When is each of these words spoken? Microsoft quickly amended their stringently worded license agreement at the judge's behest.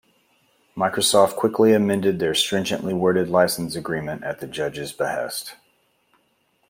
Microsoft 0.75 1.35
quickly 1.35 1.73
amended 1.73 2.17
their 2.17 2.33
stringently 2.33 2.91
worded 2.91 3.29
license 3.29 3.75
agreement 3.75 4.23
at 4.23 4.39
the 4.39 4.47
judge's 4.47 4.91
behest. 4.91 5.57